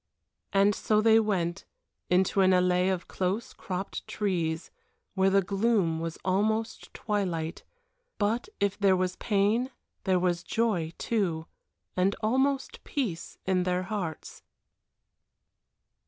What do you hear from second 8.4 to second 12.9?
if there was pain there was joy too, and almost